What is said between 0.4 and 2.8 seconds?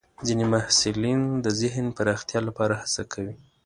محصلین د ذهن پراختیا لپاره